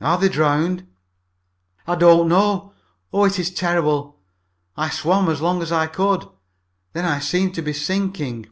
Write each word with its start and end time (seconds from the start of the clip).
"Are 0.00 0.18
they 0.18 0.28
drowned?" 0.28 0.84
"I 1.86 1.94
don't 1.94 2.26
know! 2.28 2.72
Oh, 3.12 3.22
it 3.24 3.38
is 3.38 3.52
terrible! 3.54 4.18
I 4.76 4.90
swam 4.90 5.28
as 5.28 5.40
long 5.40 5.62
as 5.62 5.70
I 5.70 5.86
could, 5.86 6.28
then 6.92 7.04
I 7.04 7.20
seemed 7.20 7.54
to 7.54 7.62
be 7.62 7.72
sinking." 7.72 8.46